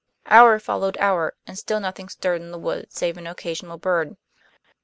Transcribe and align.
Hour 0.25 0.57
followed 0.57 0.97
hour, 0.97 1.35
and 1.45 1.55
still 1.55 1.79
nothing 1.79 2.09
stirred 2.09 2.41
in 2.41 2.49
the 2.49 2.57
wood 2.57 2.91
save 2.91 3.17
an 3.17 3.27
occasional 3.27 3.77
bird. 3.77 4.17